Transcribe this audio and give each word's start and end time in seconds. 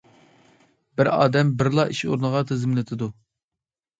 بىر 1.01 1.09
ئادەم 1.17 1.51
بىرلا 1.59 1.85
ئىش 1.93 2.01
ئورنىغا 2.09 2.41
تىزىملىتىدۇ. 2.53 3.13